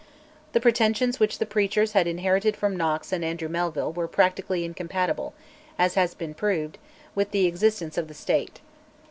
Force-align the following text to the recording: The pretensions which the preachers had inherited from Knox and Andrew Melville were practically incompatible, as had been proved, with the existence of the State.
The 0.53 0.59
pretensions 0.59 1.19
which 1.19 1.37
the 1.37 1.45
preachers 1.45 1.91
had 1.91 2.07
inherited 2.07 2.57
from 2.57 2.75
Knox 2.75 3.11
and 3.11 3.23
Andrew 3.23 3.47
Melville 3.47 3.93
were 3.93 4.07
practically 4.07 4.65
incompatible, 4.65 5.35
as 5.77 5.93
had 5.93 6.17
been 6.17 6.33
proved, 6.33 6.79
with 7.13 7.29
the 7.29 7.45
existence 7.45 7.99
of 7.99 8.07
the 8.07 8.15
State. 8.15 8.61